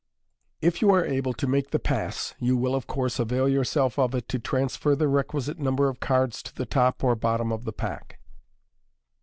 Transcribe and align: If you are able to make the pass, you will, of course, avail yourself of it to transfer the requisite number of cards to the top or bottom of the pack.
If 0.61 0.81
you 0.81 0.89
are 0.89 1.05
able 1.05 1.31
to 1.33 1.45
make 1.45 1.69
the 1.69 1.77
pass, 1.77 2.33
you 2.39 2.57
will, 2.57 2.73
of 2.73 2.87
course, 2.87 3.19
avail 3.19 3.47
yourself 3.47 3.99
of 3.99 4.15
it 4.15 4.27
to 4.29 4.39
transfer 4.39 4.95
the 4.95 5.07
requisite 5.07 5.59
number 5.59 5.89
of 5.89 5.99
cards 5.99 6.41
to 6.41 6.55
the 6.55 6.65
top 6.65 7.03
or 7.03 7.15
bottom 7.15 7.51
of 7.51 7.65
the 7.65 7.71
pack. 7.73 8.17